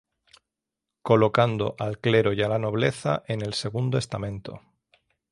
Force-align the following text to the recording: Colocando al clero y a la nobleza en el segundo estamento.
Colocando 1.03 1.75
al 1.77 1.99
clero 1.99 2.33
y 2.33 2.41
a 2.41 2.47
la 2.49 2.57
nobleza 2.57 3.21
en 3.27 3.43
el 3.43 3.53
segundo 3.53 3.99
estamento. 3.99 4.59